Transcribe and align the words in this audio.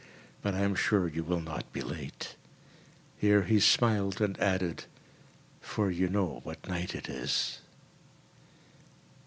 But 0.41 0.55
I 0.55 0.61
am 0.61 0.73
sure 0.73 1.07
you 1.07 1.23
will 1.23 1.41
not 1.41 1.71
be 1.71 1.81
late." 1.81 2.35
Here 3.19 3.43
he 3.43 3.59
smiled, 3.59 4.19
and 4.19 4.35
added, 4.39 4.85
"for 5.59 5.91
you 5.91 6.09
know 6.09 6.39
what 6.43 6.67
night 6.67 6.95
it 6.95 7.07
is." 7.07 7.59